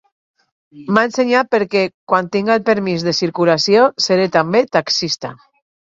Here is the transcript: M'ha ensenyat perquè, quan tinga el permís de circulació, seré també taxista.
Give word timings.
M'ha 0.95 1.01
ensenyat 1.07 1.51
perquè, 1.55 1.83
quan 2.13 2.29
tinga 2.37 2.55
el 2.61 2.65
permís 2.71 3.07
de 3.09 3.15
circulació, 3.21 3.85
seré 4.07 4.29
també 4.39 4.63
taxista. 4.79 5.33